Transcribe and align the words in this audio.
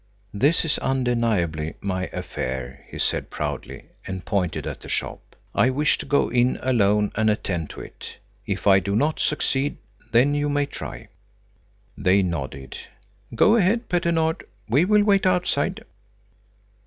"This 0.33 0.65
is, 0.65 0.79
undeniably, 0.79 1.75
my 1.79 2.07
affair," 2.07 2.83
he 2.89 2.97
said 2.97 3.29
proudly, 3.29 3.89
and 4.07 4.25
pointed 4.25 4.65
at 4.65 4.79
the 4.81 4.89
shop. 4.89 5.35
"I 5.53 5.69
wish 5.69 5.99
to 5.99 6.07
go 6.07 6.29
in 6.31 6.57
alone 6.63 7.11
and 7.13 7.29
attend 7.29 7.69
to 7.69 7.81
it. 7.81 8.17
If 8.47 8.65
I 8.65 8.79
do 8.79 8.95
not 8.95 9.19
succeed, 9.19 9.77
then 10.11 10.33
you 10.33 10.49
may 10.49 10.65
try." 10.65 11.09
They 11.95 12.23
nodded. 12.23 12.79
"Go 13.35 13.57
ahead, 13.57 13.89
Petter 13.89 14.11
Nord! 14.11 14.43
We 14.67 14.85
will 14.85 15.03
wait 15.03 15.27
outside." 15.27 15.85